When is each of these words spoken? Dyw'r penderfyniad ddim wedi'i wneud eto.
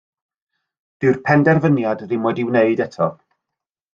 Dyw'r 1.03 1.19
penderfyniad 1.27 2.03
ddim 2.07 2.27
wedi'i 2.29 2.47
wneud 2.53 2.83
eto. 2.87 3.13